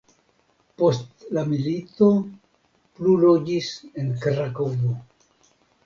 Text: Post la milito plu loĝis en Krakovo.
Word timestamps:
Post 0.81 1.25
la 1.37 1.43
milito 1.51 2.09
plu 2.97 3.15
loĝis 3.27 3.73
en 3.93 4.13
Krakovo. 4.27 5.01